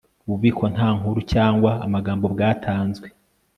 ububiko 0.25 0.63
nta 0.73 0.87
nkuru 0.97 1.19
cyangwa 1.33 1.71
amagambo 1.85 2.25
bwatanzwe 2.33 3.07